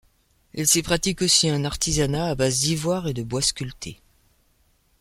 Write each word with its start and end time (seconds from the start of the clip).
Il 0.55 0.67
s'y 0.67 0.81
pratique 0.81 1.21
aussi 1.21 1.47
un 1.47 1.63
artisanat 1.63 2.29
à 2.29 2.33
base 2.33 2.61
d'ivoire 2.61 3.07
et 3.07 3.13
de 3.13 3.21
bois 3.21 3.43
sculptés. 3.43 4.01